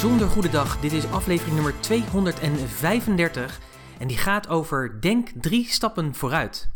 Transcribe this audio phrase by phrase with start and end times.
[0.00, 0.80] bijzonder goede dag.
[0.80, 3.60] Dit is aflevering nummer 235
[3.98, 6.70] en die gaat over Denk drie stappen vooruit.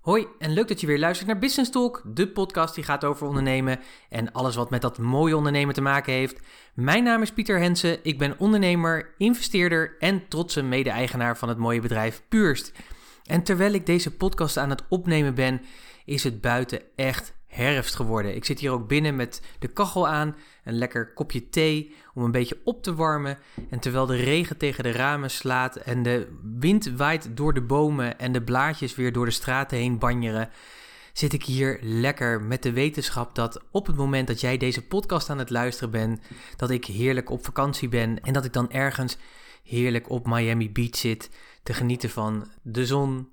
[0.00, 3.26] Hoi en leuk dat je weer luistert naar Business Talk, de podcast die gaat over
[3.26, 6.40] ondernemen en alles wat met dat mooie ondernemen te maken heeft.
[6.74, 11.80] Mijn naam is Pieter Hensen, ik ben ondernemer, investeerder en trotse mede-eigenaar van het mooie
[11.80, 12.72] bedrijf Purst.
[13.24, 15.60] En terwijl ik deze podcast aan het opnemen ben,
[16.04, 18.34] is het buiten echt herfst geworden.
[18.34, 22.30] Ik zit hier ook binnen met de kachel aan, een lekker kopje thee om een
[22.30, 23.38] beetje op te warmen.
[23.70, 28.18] En terwijl de regen tegen de ramen slaat en de wind waait door de bomen
[28.18, 30.50] en de blaadjes weer door de straten heen banjeren,
[31.12, 35.30] zit ik hier lekker met de wetenschap dat op het moment dat jij deze podcast
[35.30, 36.20] aan het luisteren bent,
[36.56, 39.16] dat ik heerlijk op vakantie ben en dat ik dan ergens
[39.62, 41.30] heerlijk op Miami Beach zit
[41.62, 43.28] te genieten van de zon,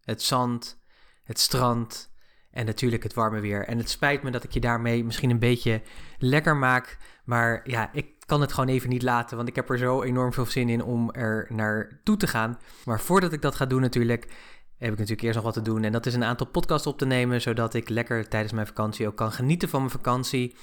[0.00, 0.78] het zand,
[1.24, 2.14] het strand
[2.56, 3.66] en natuurlijk het warme weer.
[3.66, 5.82] En het spijt me dat ik je daarmee misschien een beetje
[6.18, 6.98] lekker maak.
[7.24, 9.36] Maar ja, ik kan het gewoon even niet laten.
[9.36, 12.58] Want ik heb er zo enorm veel zin in om er naartoe te gaan.
[12.84, 14.24] Maar voordat ik dat ga doen natuurlijk,
[14.78, 15.84] heb ik natuurlijk eerst nog wat te doen.
[15.84, 17.40] En dat is een aantal podcasts op te nemen.
[17.40, 20.56] Zodat ik lekker tijdens mijn vakantie ook kan genieten van mijn vakantie.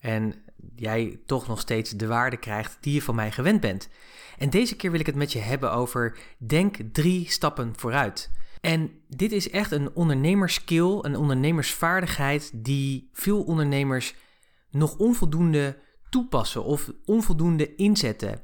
[0.00, 0.34] En
[0.76, 3.88] jij toch nog steeds de waarde krijgt die je van mij gewend bent.
[4.38, 8.30] En deze keer wil ik het met je hebben over denk drie stappen vooruit.
[8.62, 14.14] En dit is echt een ondernemerskill, een ondernemersvaardigheid die veel ondernemers
[14.70, 15.78] nog onvoldoende
[16.10, 18.42] toepassen of onvoldoende inzetten.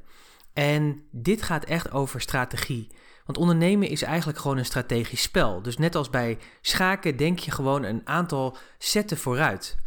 [0.53, 2.87] En dit gaat echt over strategie.
[3.25, 5.61] Want ondernemen is eigenlijk gewoon een strategisch spel.
[5.61, 9.77] Dus net als bij schaken denk je gewoon een aantal zetten vooruit.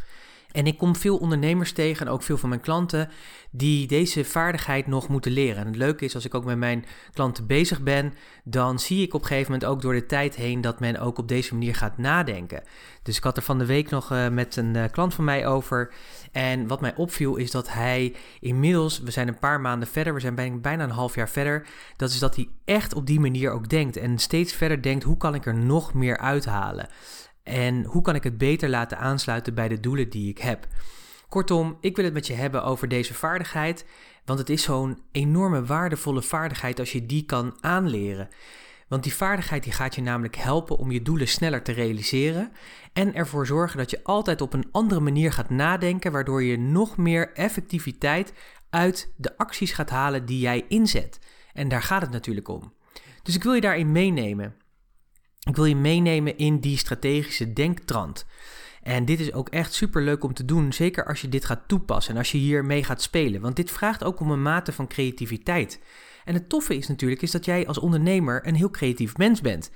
[0.53, 3.09] En ik kom veel ondernemers tegen en ook veel van mijn klanten
[3.51, 5.57] die deze vaardigheid nog moeten leren.
[5.57, 9.13] En het leuke is, als ik ook met mijn klanten bezig ben, dan zie ik
[9.13, 11.75] op een gegeven moment ook door de tijd heen dat men ook op deze manier
[11.75, 12.63] gaat nadenken.
[13.03, 15.47] Dus ik had er van de week nog uh, met een uh, klant van mij
[15.47, 15.93] over.
[16.31, 20.19] En wat mij opviel is dat hij inmiddels, we zijn een paar maanden verder, we
[20.19, 21.67] zijn bijna een half jaar verder,
[21.97, 25.17] dat is dat hij echt op die manier ook denkt en steeds verder denkt, hoe
[25.17, 26.87] kan ik er nog meer uithalen?
[27.43, 30.67] En hoe kan ik het beter laten aansluiten bij de doelen die ik heb?
[31.29, 33.85] Kortom, ik wil het met je hebben over deze vaardigheid,
[34.25, 38.29] want het is zo'n enorme waardevolle vaardigheid als je die kan aanleren.
[38.87, 42.51] Want die vaardigheid die gaat je namelijk helpen om je doelen sneller te realiseren
[42.93, 46.97] en ervoor zorgen dat je altijd op een andere manier gaat nadenken, waardoor je nog
[46.97, 48.33] meer effectiviteit
[48.69, 51.19] uit de acties gaat halen die jij inzet.
[51.53, 52.73] En daar gaat het natuurlijk om.
[53.23, 54.55] Dus ik wil je daarin meenemen.
[55.45, 58.25] Ik wil je meenemen in die strategische denktrand.
[58.83, 61.67] En dit is ook echt super leuk om te doen, zeker als je dit gaat
[61.67, 63.41] toepassen en als je hiermee gaat spelen.
[63.41, 65.79] Want dit vraagt ook om een mate van creativiteit.
[66.25, 69.71] En het toffe is natuurlijk is dat jij als ondernemer een heel creatief mens bent.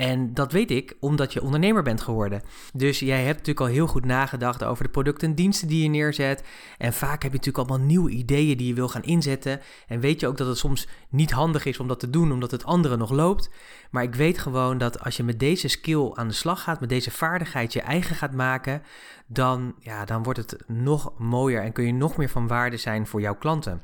[0.00, 2.42] En dat weet ik omdat je ondernemer bent geworden.
[2.72, 5.88] Dus jij hebt natuurlijk al heel goed nagedacht over de producten en diensten die je
[5.88, 6.42] neerzet.
[6.78, 9.60] En vaak heb je natuurlijk allemaal nieuwe ideeën die je wil gaan inzetten.
[9.86, 12.50] En weet je ook dat het soms niet handig is om dat te doen, omdat
[12.50, 13.50] het andere nog loopt.
[13.90, 16.88] Maar ik weet gewoon dat als je met deze skill aan de slag gaat, met
[16.88, 18.82] deze vaardigheid je eigen gaat maken,
[19.26, 23.06] dan, ja, dan wordt het nog mooier en kun je nog meer van waarde zijn
[23.06, 23.82] voor jouw klanten.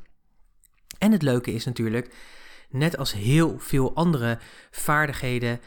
[0.99, 2.15] En het leuke is natuurlijk,
[2.71, 4.38] net als heel veel andere
[4.71, 5.60] vaardigheden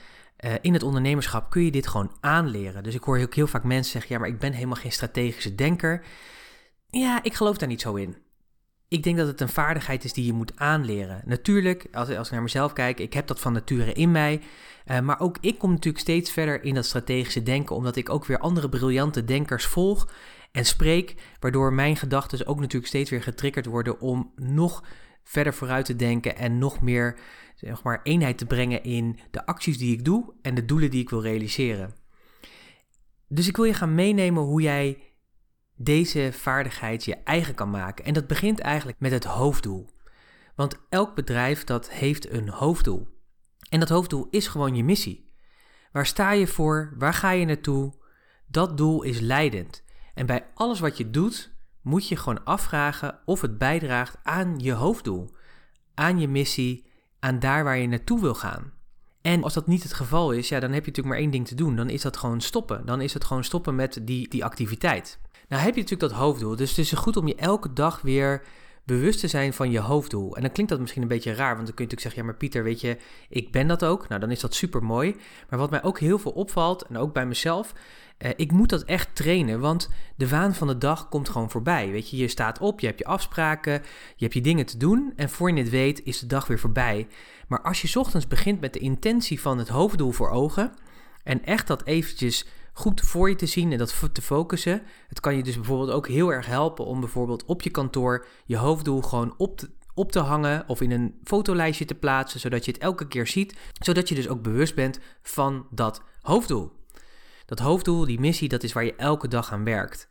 [0.46, 2.84] uh, in het ondernemerschap kun je dit gewoon aanleren.
[2.84, 5.56] Dus ik hoor ook heel vaak mensen zeggen: ja, maar ik ben helemaal geen strategische
[5.56, 6.04] denker.
[6.88, 8.18] Ja, ik geloof daar niet zo in.
[8.88, 11.22] Ik denk dat het een vaardigheid is die je moet aanleren.
[11.26, 14.42] Natuurlijk, als, als ik naar mezelf kijk, ik heb dat van nature in mij.
[14.86, 18.26] Uh, maar ook ik kom natuurlijk steeds verder in dat strategische denken, omdat ik ook
[18.26, 20.08] weer andere briljante denkers volg
[20.52, 24.84] en spreek, waardoor mijn gedachten ook natuurlijk steeds weer getriggerd worden om nog
[25.30, 27.20] verder vooruit te denken en nog meer
[27.56, 31.02] zeg maar, eenheid te brengen in de acties die ik doe en de doelen die
[31.02, 31.94] ik wil realiseren.
[33.28, 35.04] Dus ik wil je gaan meenemen hoe jij
[35.76, 38.06] deze vaardigheid je eigen kan maken.
[38.06, 39.90] En dat begint eigenlijk met het hoofddoel.
[40.56, 43.08] Want elk bedrijf dat heeft een hoofddoel.
[43.70, 45.34] En dat hoofddoel is gewoon je missie.
[45.92, 46.94] Waar sta je voor?
[46.98, 47.94] Waar ga je naartoe?
[48.48, 49.84] Dat doel is leidend.
[50.14, 51.58] En bij alles wat je doet,
[51.90, 55.36] moet je gewoon afvragen of het bijdraagt aan je hoofddoel,
[55.94, 56.86] aan je missie,
[57.20, 58.72] aan daar waar je naartoe wil gaan.
[59.22, 61.48] En als dat niet het geval is, ja, dan heb je natuurlijk maar één ding
[61.48, 61.76] te doen.
[61.76, 62.86] Dan is dat gewoon stoppen.
[62.86, 65.20] Dan is het gewoon stoppen met die, die activiteit.
[65.48, 66.56] Nou heb je natuurlijk dat hoofddoel.
[66.56, 68.44] Dus het is goed om je elke dag weer
[68.90, 70.36] bewust te zijn van je hoofddoel.
[70.36, 72.28] En dan klinkt dat misschien een beetje raar, want dan kun je natuurlijk zeggen: ja,
[72.28, 72.98] maar Pieter, weet je,
[73.30, 74.08] ik ben dat ook.
[74.08, 75.16] Nou, dan is dat super mooi.
[75.50, 77.74] Maar wat mij ook heel veel opvalt, en ook bij mezelf,
[78.18, 81.92] eh, ik moet dat echt trainen, want de waan van de dag komt gewoon voorbij.
[81.92, 83.74] Weet je, je staat op, je hebt je afspraken,
[84.16, 86.60] je hebt je dingen te doen en voor je het weet is de dag weer
[86.60, 87.08] voorbij.
[87.48, 90.74] Maar als je ochtends begint met de intentie van het hoofddoel voor ogen
[91.24, 92.46] en echt dat eventjes
[92.80, 94.82] goed voor je te zien en dat te focussen.
[95.08, 98.58] Het kan je dus bijvoorbeeld ook heel erg helpen om bijvoorbeeld op je kantoor je
[98.58, 102.72] hoofddoel gewoon op te, op te hangen of in een fotolijstje te plaatsen, zodat je
[102.72, 106.72] het elke keer ziet, zodat je dus ook bewust bent van dat hoofddoel.
[107.46, 110.08] Dat hoofddoel, die missie, dat is waar je elke dag aan werkt.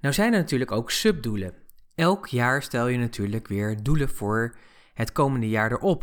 [0.00, 1.54] Nou zijn er natuurlijk ook subdoelen.
[1.94, 4.56] Elk jaar stel je natuurlijk weer doelen voor
[4.94, 6.02] het komende jaar erop.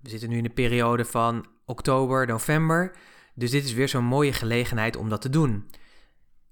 [0.00, 2.96] We zitten nu in de periode van oktober, november.
[3.34, 5.70] Dus dit is weer zo'n mooie gelegenheid om dat te doen.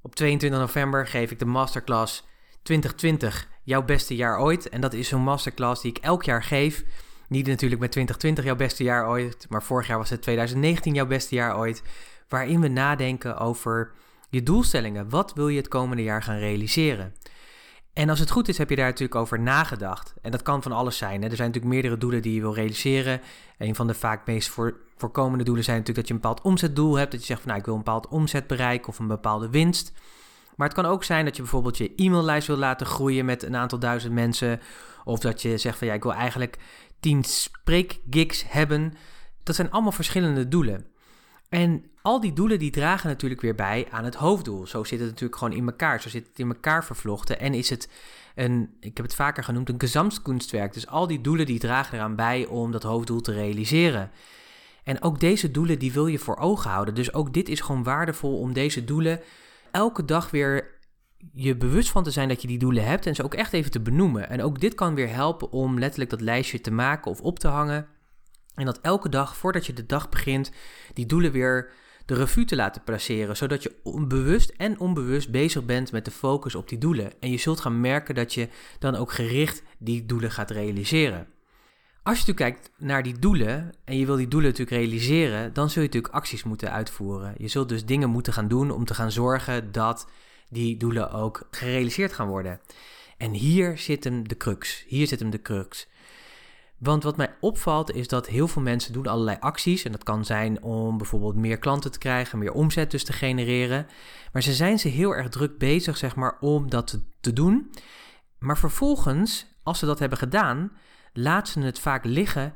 [0.02, 2.24] Op 22 november geef ik de masterclass
[2.62, 4.68] 2020, jouw beste jaar ooit.
[4.68, 6.84] En dat is zo'n masterclass die ik elk jaar geef.
[7.28, 11.06] Niet natuurlijk met 2020 jouw beste jaar ooit, maar vorig jaar was het 2019 jouw
[11.06, 11.82] beste jaar ooit.
[12.28, 13.92] Waarin we nadenken over
[14.30, 15.08] je doelstellingen.
[15.08, 17.14] Wat wil je het komende jaar gaan realiseren?
[17.92, 20.14] En als het goed is, heb je daar natuurlijk over nagedacht.
[20.22, 21.22] En dat kan van alles zijn.
[21.22, 21.28] Hè?
[21.28, 23.20] Er zijn natuurlijk meerdere doelen die je wil realiseren.
[23.58, 26.94] Een van de vaak meest voor, voorkomende doelen zijn natuurlijk dat je een bepaald omzetdoel
[26.94, 27.10] hebt.
[27.10, 29.92] Dat je zegt van nou, ik wil een bepaald omzet bereiken of een bepaalde winst.
[30.56, 33.56] Maar het kan ook zijn dat je bijvoorbeeld je e-maillijst wil laten groeien met een
[33.56, 34.60] aantal duizend mensen.
[35.04, 36.58] Of dat je zegt van ja, ik wil eigenlijk
[37.00, 38.94] 10 spreekgigs hebben.
[39.42, 40.86] Dat zijn allemaal verschillende doelen.
[41.50, 44.66] En al die doelen die dragen natuurlijk weer bij aan het hoofddoel.
[44.66, 46.00] Zo zit het natuurlijk gewoon in elkaar.
[46.00, 47.40] Zo zit het in elkaar vervlochten.
[47.40, 47.88] En is het
[48.34, 50.72] een, ik heb het vaker genoemd, een gezamskunstwerk.
[50.72, 54.10] Dus al die doelen die dragen eraan bij om dat hoofddoel te realiseren.
[54.84, 56.94] En ook deze doelen die wil je voor ogen houden.
[56.94, 59.20] Dus ook dit is gewoon waardevol om deze doelen
[59.70, 60.78] elke dag weer
[61.32, 63.70] je bewust van te zijn dat je die doelen hebt en ze ook echt even
[63.70, 64.28] te benoemen.
[64.28, 67.48] En ook dit kan weer helpen om letterlijk dat lijstje te maken of op te
[67.48, 67.86] hangen.
[68.60, 70.50] En dat elke dag, voordat je de dag begint,
[70.92, 71.70] die doelen weer
[72.06, 73.74] de revue te laten passeren, zodat je
[74.08, 77.12] bewust en onbewust bezig bent met de focus op die doelen.
[77.20, 78.48] En je zult gaan merken dat je
[78.78, 81.26] dan ook gericht die doelen gaat realiseren.
[82.02, 85.70] Als je natuurlijk kijkt naar die doelen en je wil die doelen natuurlijk realiseren, dan
[85.70, 87.34] zul je natuurlijk acties moeten uitvoeren.
[87.36, 90.08] Je zult dus dingen moeten gaan doen om te gaan zorgen dat
[90.48, 92.60] die doelen ook gerealiseerd gaan worden.
[93.16, 94.84] En hier zit hem de crux.
[94.86, 95.88] Hier zit hem de crux.
[96.80, 99.84] Want wat mij opvalt is dat heel veel mensen doen allerlei acties.
[99.84, 103.86] En dat kan zijn om bijvoorbeeld meer klanten te krijgen, meer omzet dus te genereren.
[104.32, 107.70] Maar ze zijn ze heel erg druk bezig, zeg maar, om dat te, te doen.
[108.38, 110.72] Maar vervolgens, als ze dat hebben gedaan,
[111.12, 112.54] laten ze het vaak liggen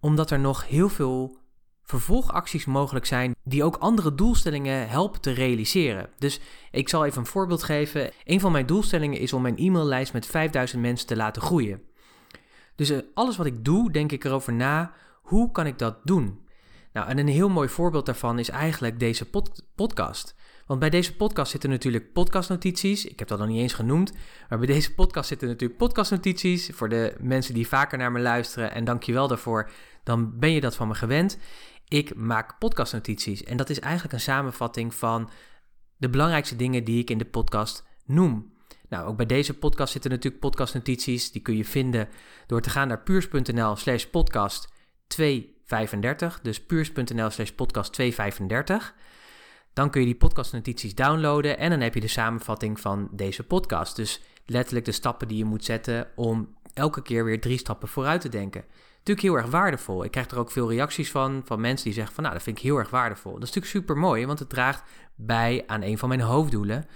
[0.00, 1.38] omdat er nog heel veel
[1.82, 6.08] vervolgacties mogelijk zijn die ook andere doelstellingen helpen te realiseren.
[6.18, 6.40] Dus
[6.70, 8.10] ik zal even een voorbeeld geven.
[8.24, 11.82] Een van mijn doelstellingen is om mijn e-maillijst met 5000 mensen te laten groeien.
[12.82, 14.92] Dus eh, alles wat ik doe, denk ik erover na,
[15.22, 16.40] hoe kan ik dat doen?
[16.92, 19.30] Nou, en een heel mooi voorbeeld daarvan is eigenlijk deze
[19.74, 20.34] podcast.
[20.66, 23.04] Want bij deze podcast zitten natuurlijk podcastnotities.
[23.04, 24.12] Ik heb dat nog niet eens genoemd.
[24.48, 26.70] Maar bij deze podcast zitten natuurlijk podcastnotities.
[26.72, 28.72] Voor de mensen die vaker naar me luisteren.
[28.72, 29.70] En dank je wel daarvoor.
[30.02, 31.38] Dan ben je dat van me gewend.
[31.88, 33.44] Ik maak podcastnotities.
[33.44, 35.30] En dat is eigenlijk een samenvatting van
[35.96, 38.51] de belangrijkste dingen die ik in de podcast noem.
[38.92, 41.32] Nou, ook bij deze podcast zitten natuurlijk podcastnotities.
[41.32, 42.08] Die kun je vinden
[42.46, 44.72] door te gaan naar puurs.nl slash podcast
[45.06, 46.40] 235.
[46.42, 48.94] Dus puurs.nl slash podcast 235.
[49.72, 53.96] Dan kun je die podcastnotities downloaden en dan heb je de samenvatting van deze podcast.
[53.96, 58.20] Dus letterlijk de stappen die je moet zetten om elke keer weer drie stappen vooruit
[58.20, 58.64] te denken.
[58.96, 60.04] Natuurlijk heel erg waardevol.
[60.04, 62.56] Ik krijg er ook veel reacties van, van mensen die zeggen van nou, dat vind
[62.56, 63.32] ik heel erg waardevol.
[63.32, 64.82] Dat is natuurlijk super mooi, want het draagt
[65.14, 66.86] bij aan een van mijn hoofddoelen.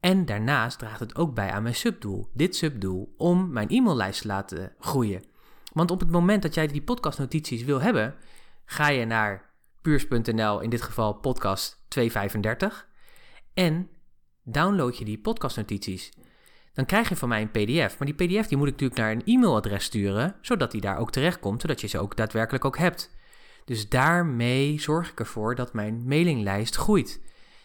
[0.00, 2.28] En daarnaast draagt het ook bij aan mijn subdoel.
[2.32, 5.22] Dit subdoel om mijn e-maillijst te laten groeien.
[5.72, 8.14] Want op het moment dat jij die podcastnotities wil hebben,
[8.64, 9.50] ga je naar
[9.82, 12.88] puurs.nl, in dit geval podcast 235,
[13.54, 13.88] en
[14.42, 16.12] download je die podcastnotities.
[16.72, 17.98] Dan krijg je van mij een PDF.
[17.98, 21.10] Maar die PDF die moet ik natuurlijk naar een e-mailadres sturen, zodat die daar ook
[21.10, 23.16] terecht komt, zodat je ze ook daadwerkelijk ook hebt.
[23.64, 27.20] Dus daarmee zorg ik ervoor dat mijn mailinglijst groeit.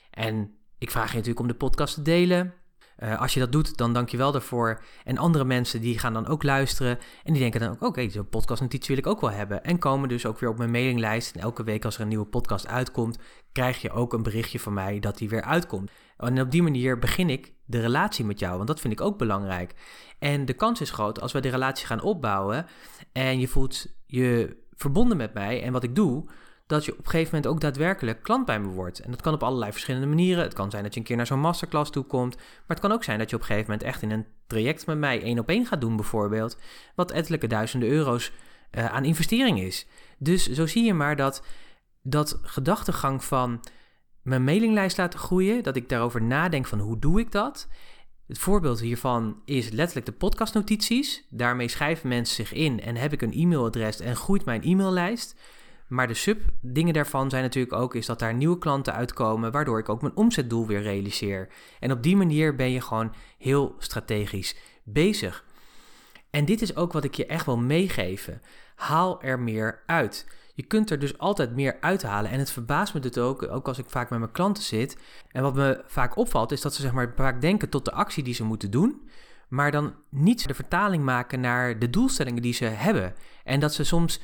[0.10, 2.54] En ik vraag je natuurlijk om de podcast te delen.
[3.00, 4.84] Uh, als je dat doet, dan dank je wel daarvoor.
[5.04, 7.00] En andere mensen die gaan dan ook luisteren.
[7.24, 9.63] En die denken dan ook, oké, okay, zo'n podcastnotitie wil ik ook wel hebben.
[9.63, 11.36] En komen dus ook weer op mijn mailinglijst.
[11.36, 13.18] En elke week als er een nieuwe podcast uitkomt,
[13.52, 15.92] krijg je ook een berichtje van mij dat die weer uitkomt.
[16.18, 19.18] En op die manier begin ik de relatie met jou, want dat vind ik ook
[19.18, 19.74] belangrijk.
[20.20, 22.66] En de kans is groot als we de relatie gaan opbouwen
[23.12, 26.30] en je voelt je verbonden met mij en wat ik doe,
[26.65, 29.00] dat je op een gegeven moment ook daadwerkelijk klant bij me wordt.
[29.00, 30.43] En dat kan op allerlei verschillende manieren.
[30.43, 32.36] Het kan zijn dat je een keer naar zo'n masterclass toe komt.
[32.36, 34.86] Maar het kan ook zijn dat je op een gegeven moment echt in een traject
[34.86, 36.58] met mij één op één gaat doen, bijvoorbeeld.
[36.96, 38.32] Wat ettelijke duizenden euro's
[38.72, 39.88] uh, aan investering is.
[40.17, 41.43] Dus zo zie je maar dat
[42.01, 43.60] dat gedachtegang van
[44.22, 47.67] mijn mailinglijst laten groeien, dat ik daarover nadenk van hoe doe ik dat.
[48.27, 51.27] Het voorbeeld hiervan is letterlijk de podcastnotities.
[51.29, 55.36] Daarmee schrijven mensen zich in en heb ik een e-mailadres en groeit mijn e-maillijst.
[55.93, 59.89] Maar de sub-dingen daarvan zijn natuurlijk ook is dat daar nieuwe klanten uitkomen, waardoor ik
[59.89, 61.47] ook mijn omzetdoel weer realiseer.
[61.79, 65.45] En op die manier ben je gewoon heel strategisch bezig.
[66.29, 68.41] En dit is ook wat ik je echt wil meegeven.
[68.75, 70.27] Haal er meer uit.
[70.53, 72.31] Je kunt er dus altijd meer uithalen.
[72.31, 74.97] En het verbaast me dit ook, ook als ik vaak met mijn klanten zit.
[75.31, 78.23] En wat me vaak opvalt, is dat ze zeg maar vaak denken tot de actie
[78.23, 79.09] die ze moeten doen.
[79.47, 83.13] Maar dan niet de vertaling maken naar de doelstellingen die ze hebben.
[83.43, 84.21] En dat ze soms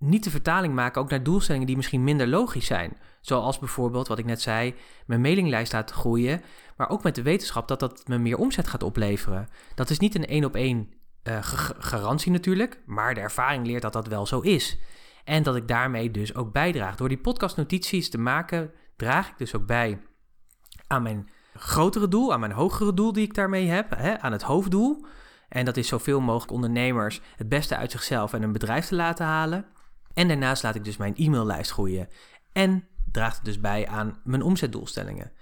[0.00, 2.96] niet de vertaling maken ook naar doelstellingen die misschien minder logisch zijn.
[3.20, 4.74] Zoals bijvoorbeeld, wat ik net zei,
[5.06, 6.42] mijn mailinglijst laten groeien.
[6.76, 9.48] Maar ook met de wetenschap dat dat me meer omzet gaat opleveren.
[9.74, 10.92] Dat is niet een één op één
[11.24, 11.38] uh,
[11.78, 14.78] garantie natuurlijk, maar de ervaring leert dat dat wel zo is.
[15.24, 16.96] En dat ik daarmee dus ook bijdraag.
[16.96, 20.00] Door die podcastnotities te maken, draag ik dus ook bij
[20.86, 24.42] aan mijn grotere doel, aan mijn hogere doel die ik daarmee heb, hè, aan het
[24.42, 25.04] hoofddoel.
[25.48, 29.26] En dat is zoveel mogelijk ondernemers het beste uit zichzelf en hun bedrijf te laten
[29.26, 29.66] halen.
[30.14, 32.08] En daarnaast laat ik dus mijn e-maillijst groeien.
[32.52, 35.32] En draagt het dus bij aan mijn omzetdoelstellingen.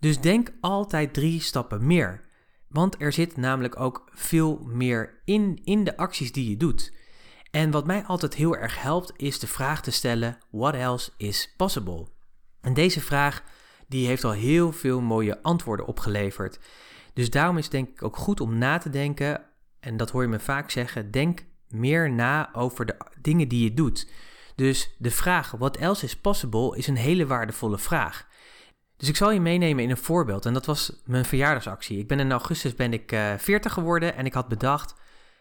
[0.00, 2.24] Dus denk altijd drie stappen meer.
[2.68, 6.92] Want er zit namelijk ook veel meer in, in de acties die je doet.
[7.50, 11.54] En wat mij altijd heel erg helpt, is de vraag te stellen: What else is
[11.56, 12.08] possible?
[12.60, 13.42] En deze vraag
[13.88, 16.58] die heeft al heel veel mooie antwoorden opgeleverd.
[17.12, 19.42] Dus daarom is het denk ik ook goed om na te denken,
[19.80, 23.74] en dat hoor je me vaak zeggen: denk meer na over de dingen die je
[23.74, 24.10] doet.
[24.54, 26.76] Dus de vraag: What else is possible?
[26.76, 28.26] is een hele waardevolle vraag.
[28.96, 30.46] Dus ik zal je meenemen in een voorbeeld.
[30.46, 31.98] En dat was mijn verjaardagsactie.
[31.98, 34.94] Ik ben in augustus ben ik uh, eh, 40 geworden en ik had bedacht,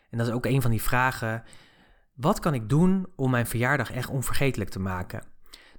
[0.10, 1.44] en dat is ook een van die vragen,
[2.14, 5.24] wat kan ik doen om mijn verjaardag echt onvergetelijk te maken?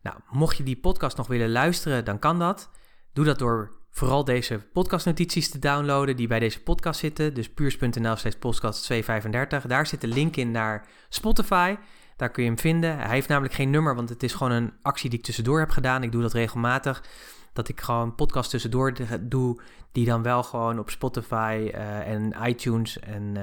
[0.02, 2.70] Nou, mocht je die podcast nog willen luisteren, dan kan dat.
[3.12, 7.34] Doe dat door vooral deze podcastnotities te downloaden die bij deze podcast zitten.
[7.34, 9.66] Dus puurs.nl steeds podcast 235.
[9.66, 11.76] Daar zit de link in naar Spotify.
[12.16, 12.98] Daar kun je hem vinden.
[12.98, 15.70] Hij heeft namelijk geen nummer, want het is gewoon een actie die ik tussendoor heb
[15.70, 16.02] gedaan.
[16.02, 17.04] Ik doe dat regelmatig
[17.52, 19.60] dat ik gewoon podcast tussendoor doe,
[19.92, 23.34] die dan wel gewoon op Spotify uh, en iTunes en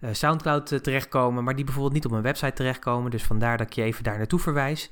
[0.00, 3.10] uh, Soundcloud terechtkomen, maar die bijvoorbeeld niet op mijn website terechtkomen.
[3.10, 4.90] Dus vandaar dat ik je even daar naartoe verwijs.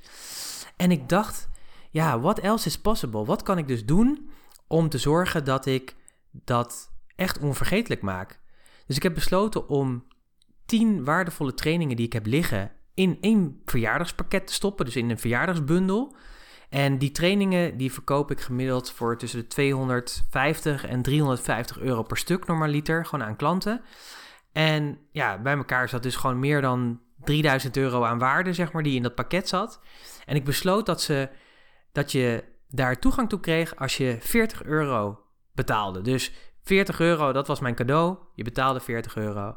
[0.77, 1.49] En ik dacht,
[1.91, 3.25] ja, what else is possible?
[3.25, 4.33] Wat kan ik dus doen
[4.67, 5.95] om te zorgen dat ik
[6.31, 8.41] dat echt onvergetelijk maak?
[8.87, 10.07] Dus ik heb besloten om
[10.67, 15.19] 10 waardevolle trainingen die ik heb liggen in één verjaardagspakket te stoppen, dus in een
[15.19, 16.17] verjaardagsbundel.
[16.69, 22.17] En die trainingen die verkoop ik gemiddeld voor tussen de 250 en 350 euro per
[22.17, 23.81] stuk normaliter, gewoon aan klanten.
[24.53, 28.83] En ja, bij elkaar zat dus gewoon meer dan 3000 euro aan waarde, zeg maar,
[28.83, 29.81] die in dat pakket zat.
[30.25, 31.29] En ik besloot dat, ze,
[31.93, 35.21] dat je daar toegang toe kreeg als je 40 euro
[35.53, 36.03] betaalde.
[36.03, 38.17] Dus 40 euro, dat was mijn cadeau.
[38.35, 39.57] Je betaalde 40 euro.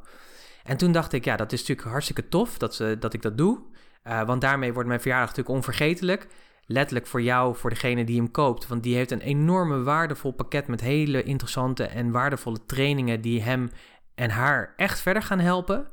[0.63, 3.37] En toen dacht ik, ja, dat is natuurlijk hartstikke tof dat, ze, dat ik dat
[3.37, 3.59] doe.
[4.03, 6.27] Uh, want daarmee wordt mijn verjaardag natuurlijk onvergetelijk
[6.67, 8.67] letterlijk voor jou, voor degene die hem koopt.
[8.67, 13.69] Want die heeft een enorme waardevol pakket met hele interessante en waardevolle trainingen die hem
[14.15, 15.87] en haar echt verder gaan helpen.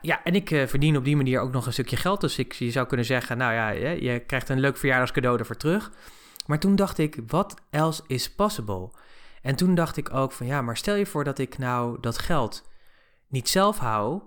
[0.00, 2.20] Ja, en ik uh, verdien op die manier ook nog een stukje geld.
[2.20, 5.56] Dus ik, je zou kunnen zeggen, nou ja, je, je krijgt een leuk verjaardagscadeau ervoor
[5.56, 5.90] terug.
[6.52, 8.90] Maar toen dacht ik, wat else is possible?
[9.42, 12.18] En toen dacht ik ook van, ja, maar stel je voor dat ik nou dat
[12.18, 12.68] geld
[13.28, 14.22] niet zelf hou,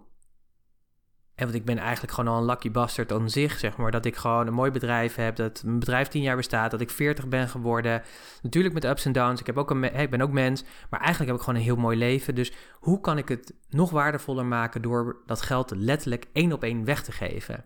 [1.35, 3.91] en want ik ben eigenlijk gewoon al een lucky bastard aan zich, zeg maar.
[3.91, 6.89] Dat ik gewoon een mooi bedrijf heb, dat mijn bedrijf tien jaar bestaat, dat ik
[6.89, 8.01] 40 ben geworden.
[8.41, 9.39] Natuurlijk met ups en downs.
[9.39, 11.81] Ik, heb ook een, ik ben ook mens, maar eigenlijk heb ik gewoon een heel
[11.81, 12.35] mooi leven.
[12.35, 16.85] Dus hoe kan ik het nog waardevoller maken door dat geld letterlijk één op één
[16.85, 17.63] weg te geven?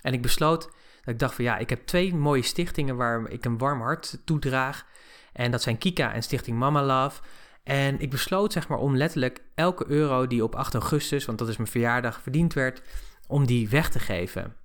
[0.00, 0.70] En ik besloot
[1.04, 4.18] dat ik dacht van ja, ik heb twee mooie stichtingen waar ik een warm hart
[4.24, 4.86] toedraag.
[5.32, 7.20] En dat zijn Kika en Stichting Mama Love.
[7.62, 11.48] En ik besloot zeg maar om letterlijk elke euro die op 8 augustus, want dat
[11.48, 12.82] is mijn verjaardag, verdiend werd
[13.26, 14.56] om die weg te geven.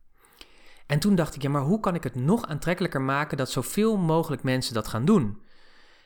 [0.87, 3.97] En toen dacht ik, ja, maar hoe kan ik het nog aantrekkelijker maken dat zoveel
[3.97, 5.41] mogelijk mensen dat gaan doen?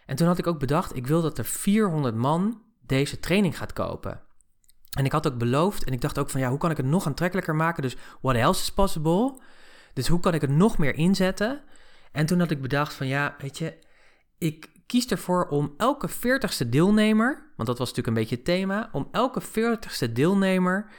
[0.05, 3.73] En toen had ik ook bedacht, ik wil dat er 400 man deze training gaat
[3.73, 4.21] kopen.
[4.97, 6.85] En ik had ook beloofd, en ik dacht ook van, ja, hoe kan ik het
[6.85, 7.81] nog aantrekkelijker maken?
[7.81, 9.41] Dus what else is possible?
[9.99, 11.61] Dus hoe kan ik het nog meer inzetten?
[12.11, 13.77] En toen had ik bedacht van, ja, weet je,
[14.37, 18.89] ik kies ervoor om elke 40ste deelnemer, want dat was natuurlijk een beetje het thema,
[18.91, 20.89] om elke 40ste deelnemer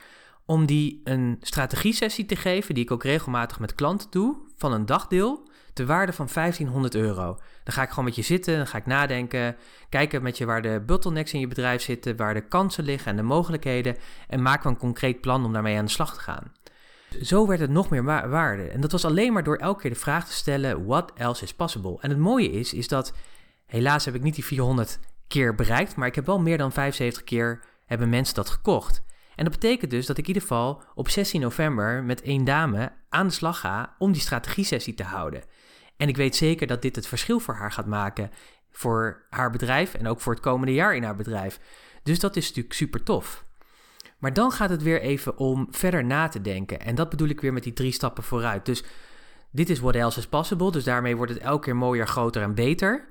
[0.47, 4.87] om die een strategie-sessie te geven, die ik ook regelmatig met klanten doe, van een
[4.87, 7.39] dagdeel, te waarde van 1500 euro.
[7.65, 9.57] Dan ga ik gewoon met je zitten, dan ga ik nadenken,
[9.89, 13.17] kijken met je waar de bottlenecks in je bedrijf zitten, waar de kansen liggen en
[13.17, 13.97] de mogelijkheden,
[14.29, 16.53] en maken we een concreet plan om daarmee aan de slag te gaan.
[17.23, 18.63] Zo werd het nog meer waarde.
[18.63, 21.55] En dat was alleen maar door elke keer de vraag te stellen: what else is
[21.55, 21.99] possible?
[22.01, 23.13] En het mooie is, is dat
[23.67, 24.99] helaas heb ik niet die 400
[25.29, 29.03] keer bereikt, maar ik heb wel meer dan 75 keer hebben mensen dat gekocht.
[29.37, 32.93] En dat betekent dus dat ik in ieder geval op 16 november met één dame
[33.09, 35.43] aan de slag ga om die strategie-sessie te houden.
[35.97, 38.31] En ik weet zeker dat dit het verschil voor haar gaat maken
[38.71, 41.61] voor haar bedrijf en ook voor het komende jaar in haar bedrijf.
[42.03, 43.45] Dus dat is natuurlijk super tof.
[44.21, 46.81] Maar dan gaat het weer even om verder na te denken.
[46.81, 48.67] En dat bedoel ik weer met die drie stappen vooruit.
[48.67, 48.83] Dus
[49.51, 50.73] dit is what else is possible.
[50.73, 53.09] Dus daarmee wordt het elke keer mooier, groter en beter.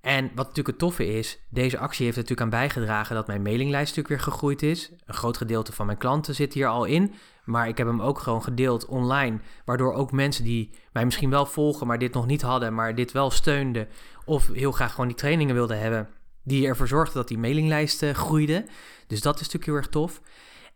[0.00, 3.42] En wat natuurlijk het toffe is, deze actie heeft er natuurlijk aan bijgedragen dat mijn
[3.42, 4.92] mailinglijst natuurlijk weer gegroeid is.
[5.06, 8.18] Een groot gedeelte van mijn klanten zit hier al in, maar ik heb hem ook
[8.18, 12.42] gewoon gedeeld online, waardoor ook mensen die mij misschien wel volgen, maar dit nog niet
[12.42, 13.88] hadden, maar dit wel steunden
[14.24, 16.08] of heel graag gewoon die trainingen wilden hebben,
[16.46, 18.64] die ervoor zorgden dat die mailinglijst groeide.
[19.06, 20.20] Dus dat is natuurlijk heel erg tof.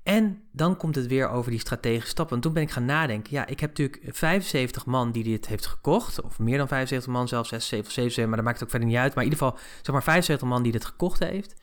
[0.03, 2.37] En dan komt het weer over die strategische stappen.
[2.37, 3.33] En toen ben ik gaan nadenken.
[3.33, 6.23] Ja, ik heb natuurlijk 75 man die dit heeft gekocht.
[6.23, 8.89] Of meer dan 75 man, zelfs 76 of 77, maar dat maakt het ook verder
[8.89, 9.15] niet uit.
[9.15, 11.55] Maar in ieder geval, zeg maar 75 man die dit gekocht heeft.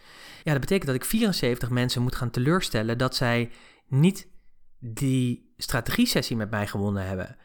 [0.43, 3.51] Ja, dat betekent dat ik 74 mensen moet gaan teleurstellen dat zij
[3.87, 4.27] niet
[4.79, 7.35] die strategie-sessie met mij gewonnen hebben.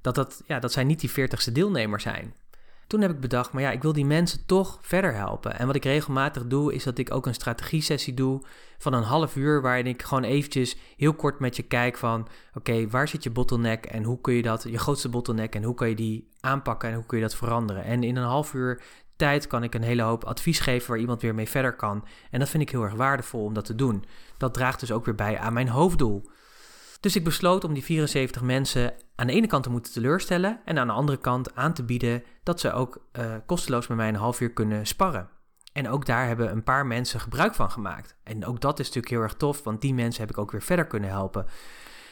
[0.00, 2.34] Dat, dat, ja, dat zij niet die 40ste deelnemer zijn.
[2.92, 5.58] Toen heb ik bedacht, maar ja, ik wil die mensen toch verder helpen.
[5.58, 8.42] En wat ik regelmatig doe, is dat ik ook een strategie-sessie doe
[8.78, 12.88] van een half uur, waarin ik gewoon eventjes heel kort met je kijk van, oké,
[12.88, 15.88] waar zit je bottleneck en hoe kun je dat, je grootste bottleneck en hoe kun
[15.88, 17.84] je die aanpakken en hoe kun je dat veranderen.
[17.84, 18.82] En in een half uur
[19.16, 22.04] tijd kan ik een hele hoop advies geven waar iemand weer mee verder kan.
[22.30, 24.04] En dat vind ik heel erg waardevol om dat te doen.
[24.36, 26.30] Dat draagt dus ook weer bij aan mijn hoofddoel.
[27.02, 30.78] Dus ik besloot om die 74 mensen aan de ene kant te moeten teleurstellen en
[30.78, 34.14] aan de andere kant aan te bieden dat ze ook uh, kosteloos met mij een
[34.14, 35.28] half uur kunnen sparren.
[35.72, 38.16] En ook daar hebben een paar mensen gebruik van gemaakt.
[38.24, 40.62] En ook dat is natuurlijk heel erg tof, want die mensen heb ik ook weer
[40.62, 41.46] verder kunnen helpen.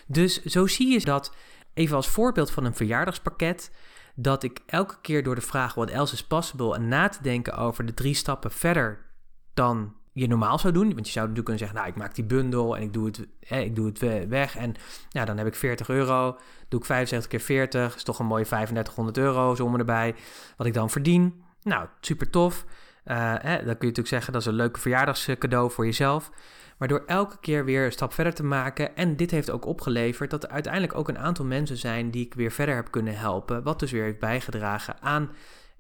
[0.07, 1.35] Dus zo zie je dat,
[1.75, 3.73] even als voorbeeld van een verjaardagspakket,
[4.15, 7.57] dat ik elke keer door de vraag what else is possible en na te denken
[7.57, 9.07] over de drie stappen verder
[9.55, 10.95] dan je normaal zou doen.
[10.95, 13.27] Want je zou natuurlijk kunnen zeggen, nou, ik maak die bundel en ik doe het,
[13.41, 14.57] ik doe het weg.
[14.57, 14.75] En
[15.09, 16.39] ja, dan heb ik 40 euro.
[16.69, 20.15] Doe ik 75 keer 40, is toch een mooie 3500 euro, zomaar erbij.
[20.57, 21.43] Wat ik dan verdien.
[21.63, 22.65] Nou, super tof.
[23.05, 26.31] Uh, dan kun je natuurlijk zeggen, dat is een leuke verjaardagscadeau voor jezelf.
[26.79, 28.97] Maar door elke keer weer een stap verder te maken.
[28.97, 32.35] En dit heeft ook opgeleverd dat er uiteindelijk ook een aantal mensen zijn die ik
[32.35, 33.63] weer verder heb kunnen helpen.
[33.63, 35.31] Wat dus weer heeft bijgedragen aan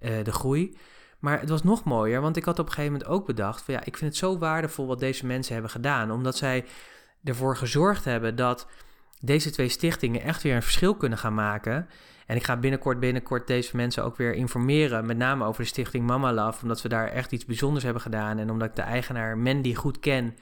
[0.00, 0.76] uh, de groei.
[1.20, 3.74] Maar het was nog mooier, want ik had op een gegeven moment ook bedacht: van
[3.74, 6.64] ja, ik vind het zo waardevol wat deze mensen hebben gedaan, omdat zij
[7.24, 8.66] ervoor gezorgd hebben dat
[9.20, 11.88] deze twee stichtingen echt weer een verschil kunnen gaan maken.
[12.26, 16.06] En ik ga binnenkort, binnenkort deze mensen ook weer informeren, met name over de stichting
[16.06, 19.38] Mama Love, omdat we daar echt iets bijzonders hebben gedaan en omdat ik de eigenaar
[19.38, 20.37] Mandy goed ken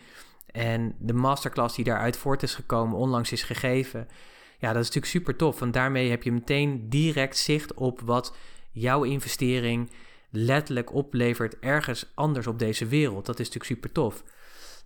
[0.53, 4.09] en de masterclass die daaruit voort is gekomen onlangs is gegeven.
[4.59, 8.37] Ja, dat is natuurlijk super tof, want daarmee heb je meteen direct zicht op wat
[8.71, 9.91] jouw investering
[10.31, 13.27] letterlijk oplevert ergens anders op deze wereld.
[13.27, 14.25] Dat is natuurlijk super tof.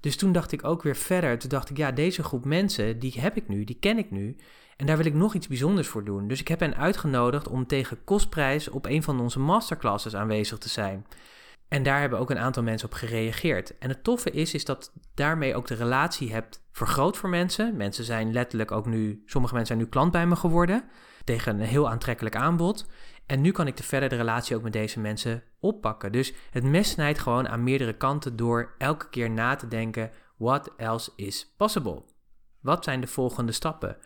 [0.00, 1.38] Dus toen dacht ik ook weer verder.
[1.38, 4.36] Toen dacht ik, ja, deze groep mensen, die heb ik nu, die ken ik nu.
[4.76, 6.28] En daar wil ik nog iets bijzonders voor doen.
[6.28, 10.68] Dus ik heb hen uitgenodigd om tegen kostprijs op een van onze masterclasses aanwezig te
[10.68, 11.06] zijn.
[11.68, 13.78] En daar hebben ook een aantal mensen op gereageerd.
[13.78, 17.76] En het toffe is, is dat daarmee ook de relatie hebt vergroot voor mensen.
[17.76, 20.84] Mensen zijn letterlijk ook nu, sommige mensen zijn nu klant bij me geworden.
[21.24, 22.86] Tegen een heel aantrekkelijk aanbod.
[23.26, 26.12] En nu kan ik de verdere relatie ook met deze mensen oppakken.
[26.12, 30.70] Dus het mes snijdt gewoon aan meerdere kanten door elke keer na te denken: what
[30.76, 32.02] else is possible?
[32.60, 33.96] Wat zijn de volgende stappen?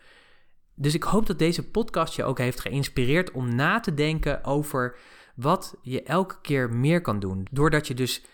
[0.75, 4.97] Dus ik hoop dat deze podcast je ook heeft geïnspireerd om na te denken over
[5.35, 7.47] wat je elke keer meer kan doen.
[7.51, 8.25] Doordat je dus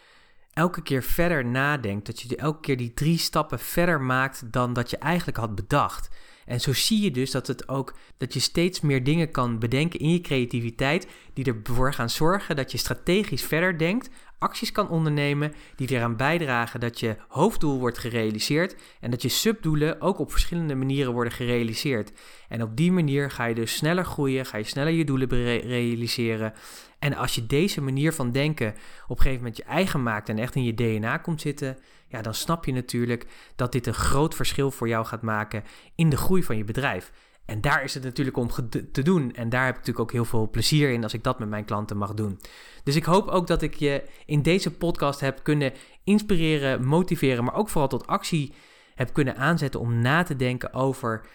[0.54, 4.89] elke keer verder nadenkt, dat je elke keer die drie stappen verder maakt dan dat
[4.89, 6.10] je eigenlijk had bedacht.
[6.45, 9.99] En zo zie je dus dat het ook dat je steeds meer dingen kan bedenken
[9.99, 14.10] in je creativiteit die ervoor gaan zorgen dat je strategisch verder denkt,
[14.43, 20.01] acties kan ondernemen die eraan bijdragen dat je hoofddoel wordt gerealiseerd en dat je subdoelen
[20.01, 22.12] ook op verschillende manieren worden gerealiseerd.
[22.49, 25.27] En op die manier ga je dus sneller groeien, ga je sneller je doelen
[25.60, 26.53] realiseren.
[26.99, 30.39] En als je deze manier van denken op een gegeven moment je eigen maakt en
[30.39, 31.77] echt in je DNA komt zitten,
[32.08, 33.25] ja, dan snap je natuurlijk
[33.56, 35.63] dat dit een groot verschil voor jou gaat maken
[35.95, 37.12] in de groei van je bedrijf.
[37.45, 38.49] En daar is het natuurlijk om
[38.91, 39.34] te doen.
[39.34, 41.65] En daar heb ik natuurlijk ook heel veel plezier in als ik dat met mijn
[41.65, 42.39] klanten mag doen.
[42.84, 47.56] Dus ik hoop ook dat ik je in deze podcast heb kunnen inspireren, motiveren, maar
[47.56, 48.53] ook vooral tot actie
[48.95, 51.25] heb kunnen aanzetten om na te denken over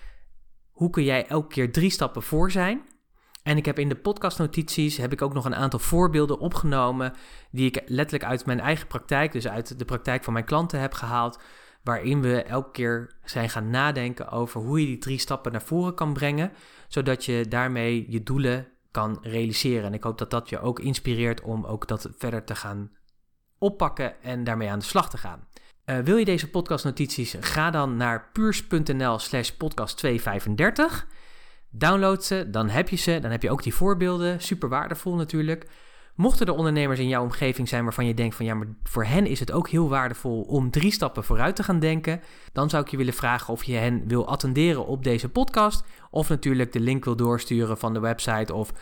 [0.71, 2.83] hoe kun jij elke keer drie stappen voor zijn.
[3.43, 7.13] En ik heb in de podcastnotities heb ik ook nog een aantal voorbeelden opgenomen
[7.51, 10.93] die ik letterlijk uit mijn eigen praktijk, dus uit de praktijk van mijn klanten heb
[10.93, 11.41] gehaald,
[11.83, 15.95] waarin we elke keer zijn gaan nadenken over hoe je die drie stappen naar voren
[15.95, 16.53] kan brengen,
[16.89, 19.85] zodat je daarmee je doelen kan realiseren.
[19.85, 22.91] En ik hoop dat dat je ook inspireert om ook dat verder te gaan
[23.59, 25.47] oppakken en daarmee aan de slag te gaan.
[25.85, 27.37] Uh, wil je deze podcastnotities?
[27.41, 31.07] Ga dan naar puurs.nl slash podcast 235.
[31.71, 33.19] Download ze, dan heb je ze.
[33.21, 34.41] Dan heb je ook die voorbeelden.
[34.41, 35.67] Super waardevol natuurlijk.
[36.19, 39.27] Mochten er ondernemers in jouw omgeving zijn waarvan je denkt van ja, maar voor hen
[39.27, 42.21] is het ook heel waardevol om drie stappen vooruit te gaan denken,
[42.53, 46.29] dan zou ik je willen vragen of je hen wil attenderen op deze podcast of
[46.29, 48.73] natuurlijk de link wil doorsturen van de website of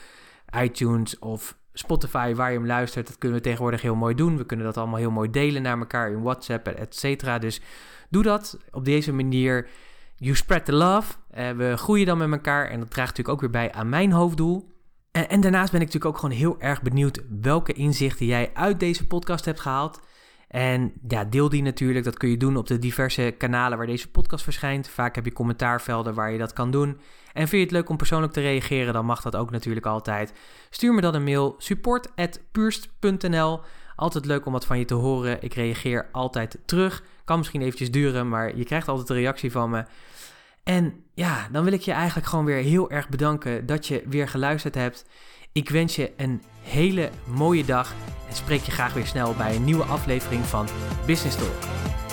[0.63, 3.07] iTunes of Spotify waar je hem luistert.
[3.07, 4.37] Dat kunnen we tegenwoordig heel mooi doen.
[4.37, 7.39] We kunnen dat allemaal heel mooi delen naar elkaar in WhatsApp, et cetera.
[7.39, 7.61] Dus
[8.09, 9.69] doe dat op deze manier.
[10.17, 11.15] You spread the love.
[11.39, 14.13] Uh, we groeien dan met elkaar en dat draagt natuurlijk ook weer bij aan mijn
[14.13, 14.75] hoofddoel.
[15.25, 19.07] En, daarnaast ben ik natuurlijk ook gewoon heel erg benieuwd welke inzichten jij uit deze
[19.07, 20.01] podcast hebt gehaald.
[20.49, 22.05] En ja, deel die natuurlijk.
[22.05, 24.89] Dat kun je doen op de diverse kanalen waar deze podcast verschijnt.
[24.89, 27.01] Vaak heb je commentaarvelden waar je dat kan doen.
[27.33, 30.33] En vind je het leuk om persoonlijk te reageren, dan mag dat ook natuurlijk altijd.
[30.71, 33.61] Stuur me dan een mail support@puurst.nl.
[33.97, 35.43] Altijd leuk om wat van je te horen.
[35.43, 37.03] Ik reageer altijd terug.
[37.25, 39.85] Kan misschien eventjes duren, maar je krijgt altijd een reactie van me.
[40.69, 44.29] En ja, dan wil ik je eigenlijk gewoon weer heel erg bedanken dat je weer
[44.29, 45.05] geluisterd hebt.
[45.53, 47.95] Ik wens je een hele mooie dag
[48.29, 50.69] en spreek je graag weer snel bij een nieuwe aflevering van
[51.07, 52.06] Business Talk.